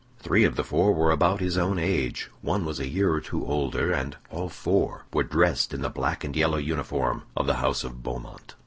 Three 0.17 0.45
of 0.45 0.55
the 0.55 0.63
four 0.63 0.95
were 0.95 1.11
about 1.11 1.41
his 1.41 1.59
own 1.59 1.77
age, 1.77 2.31
one 2.41 2.65
was 2.65 2.79
a 2.79 2.87
year 2.87 3.13
or 3.13 3.21
two 3.21 3.45
older, 3.45 3.91
and 3.91 4.17
all 4.31 4.49
four 4.49 5.05
were 5.13 5.21
dressed 5.21 5.75
in 5.75 5.83
the 5.83 5.89
black 5.89 6.23
and 6.23 6.35
yellow 6.35 6.57
uniform 6.57 7.21
of 7.37 7.45
the 7.45 7.57
house 7.61 7.83
of 7.83 8.01
Beaumont. 8.01 8.55